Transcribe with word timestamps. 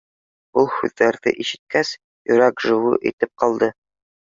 Был 0.57 0.69
һүҙҙәрҙе 0.77 1.35
ишеткәс, 1.45 1.95
йөрәк 2.31 2.67
жыу 2.69 2.95
итеп 3.13 3.35
ҡалды. 3.43 3.77